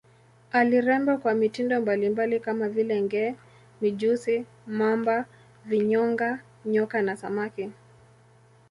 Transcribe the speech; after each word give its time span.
Aliremba 0.51 1.17
kwa 1.17 1.33
mitindo 1.33 1.81
mbalimbali 1.81 2.39
kama 2.39 2.69
vile 2.69 3.01
nge, 3.01 3.35
mijusi, 3.81 4.45
mamba, 4.67 5.25
vinyonga, 5.65 6.39
nyoka 6.65 7.01
na 7.01 7.17
samaki. 7.17 7.71